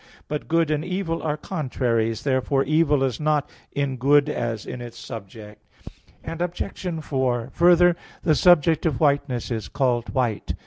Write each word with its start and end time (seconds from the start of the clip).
But 0.27 0.47
good 0.47 0.71
and 0.71 0.83
evil 0.83 1.21
are 1.21 1.37
contraries. 1.37 2.23
Therefore, 2.23 2.63
evil 2.63 3.03
is 3.03 3.19
not 3.19 3.47
in 3.71 3.97
good 3.97 4.29
as 4.29 4.65
in 4.65 4.81
its 4.81 4.97
subject. 4.97 5.63
Obj. 6.25 7.03
4: 7.03 7.49
Further, 7.53 7.95
the 8.23 8.33
subject 8.33 8.87
of 8.87 8.99
whiteness 8.99 9.51
is 9.51 9.67
called 9.67 10.09
white. 10.15 10.55